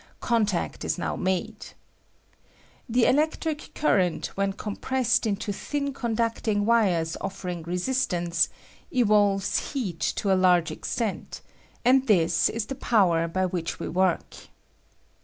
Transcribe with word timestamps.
Contact 0.19 0.83
is 0.83 0.97
now 0.97 1.15
made. 1.15 1.67
The 2.89 3.05
electric 3.05 3.75
current, 3.75 4.35
when 4.35 4.53
compressed 4.53 5.27
into 5.27 5.53
thin 5.53 5.93
conducting 5.93 6.65
wires 6.65 7.15
offering 7.21 7.61
resistance, 7.61 8.49
evolves 8.91 9.73
heat 9.73 9.99
to 10.15 10.31
a 10.31 10.33
large 10.33 10.71
extent, 10.71 11.41
and 11.85 12.07
this 12.07 12.49
is 12.49 12.65
the 12.65 12.73
power 12.73 13.27
by 13.27 13.45
which 13.45 13.79
we 13.79 13.87
work. 13.87 14.33